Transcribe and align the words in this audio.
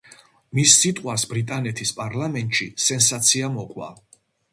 მის 0.59 0.71
სიტყვას 0.77 1.25
ბრიტანეთის 1.33 1.91
პარლამენტში 1.99 2.67
სენსაცია 2.87 3.51
მოყვა. 3.59 3.91